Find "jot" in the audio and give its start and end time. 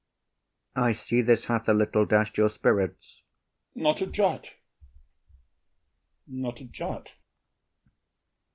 4.07-4.49, 6.65-7.11